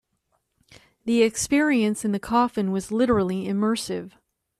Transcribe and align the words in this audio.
The 1.05 1.21
experience 1.21 2.03
in 2.03 2.11
the 2.11 2.17
coffin 2.17 2.71
was 2.71 2.91
literally 2.91 3.43
immersive. 3.45 4.13